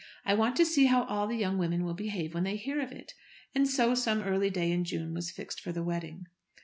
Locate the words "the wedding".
5.71-6.25